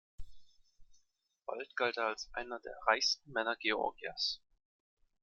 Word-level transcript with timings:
Bald 1.45 1.75
galt 1.75 1.97
er 1.97 2.05
als 2.07 2.33
einer 2.33 2.59
der 2.59 2.75
reichsten 2.87 3.31
Männer 3.33 3.55
Georgias. 3.57 4.41